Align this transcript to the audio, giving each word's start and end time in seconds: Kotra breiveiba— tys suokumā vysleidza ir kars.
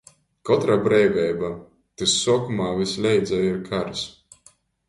Kotra 0.49 0.77
breiveiba— 0.87 1.51
tys 1.99 2.17
suokumā 2.23 2.73
vysleidza 2.81 3.45
ir 3.51 3.63
kars. 3.71 4.07